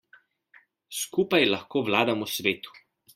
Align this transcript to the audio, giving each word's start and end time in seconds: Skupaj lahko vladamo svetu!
Skupaj 0.99 1.41
lahko 1.51 1.83
vladamo 1.91 2.31
svetu! 2.37 2.75